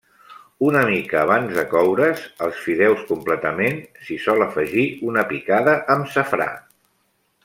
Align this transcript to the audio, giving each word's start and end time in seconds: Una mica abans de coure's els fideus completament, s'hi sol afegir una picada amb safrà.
Una 0.67 0.79
mica 0.91 1.17
abans 1.23 1.51
de 1.57 1.65
coure's 1.73 2.23
els 2.47 2.63
fideus 2.69 3.03
completament, 3.11 3.77
s'hi 4.07 4.17
sol 4.27 4.47
afegir 4.49 4.87
una 5.13 5.27
picada 5.35 5.77
amb 5.97 6.11
safrà. 6.17 6.49